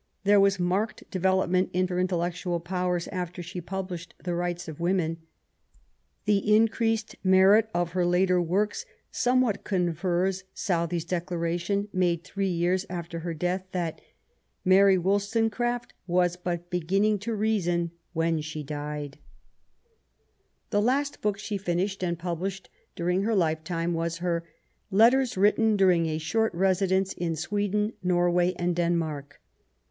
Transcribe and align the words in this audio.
There 0.23 0.39
was 0.39 0.59
marked 0.59 1.03
development 1.11 1.69
in 1.73 1.87
her 1.89 1.99
intellectual 1.99 2.59
powers 2.59 3.07
after 3.09 3.43
she 3.43 3.61
published 3.61 4.15
the 4.23 4.33
Rights 4.33 4.67
of 4.67 4.79
Women. 4.79 5.17
The 6.25 6.55
increased 6.55 7.15
merit 7.23 7.69
of 7.71 7.91
her 7.91 8.03
later 8.03 8.41
works 8.41 8.83
somewhat 9.11 9.63
confirms 9.63 10.43
Southey's 10.55 11.05
declaration, 11.05 11.87
made 11.93 12.23
three 12.23 12.49
years 12.49 12.83
after 12.89 13.19
her 13.19 13.35
death, 13.35 13.67
that 13.73 14.01
'* 14.33 14.65
Mary 14.73 14.97
WoUstonecraft 14.97 15.91
was 16.07 16.35
but 16.35 16.71
beginning 16.71 17.19
to 17.19 17.37
reasou 17.37 17.91
when 18.13 18.41
she 18.41 18.63
died/' 18.63 19.19
LITERARY 20.71 20.71
WORK. 20.71 20.71
165 20.71 20.71
The 20.71 20.81
last 20.81 21.21
book 21.21 21.37
she 21.37 21.57
finished 21.59 22.01
and 22.03 22.17
published 22.17 22.71
during 22.95 23.21
her 23.21 23.35
life 23.35 23.63
time 23.63 23.93
was 23.93 24.17
her 24.17 24.49
Letters 24.89 25.37
written 25.37 25.77
during 25.77 26.07
a 26.07 26.17
Short 26.17 26.51
Rest 26.55 26.87
dence 26.87 27.13
in 27.13 27.35
Sweden, 27.35 27.93
Norway, 28.01 28.53
and 28.55 28.75
Denmark. 28.75 29.39